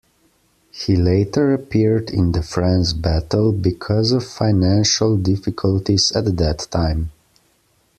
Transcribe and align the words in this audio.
He 0.71 0.95
later 0.95 1.53
appeared 1.53 2.09
in 2.09 2.31
the 2.31 2.41
"France 2.41 2.91
Battle" 2.91 3.51
because 3.51 4.11
of 4.11 4.25
financial 4.25 5.15
difficulties 5.15 6.11
at 6.13 6.37
that 6.37 6.67
time. 6.71 7.11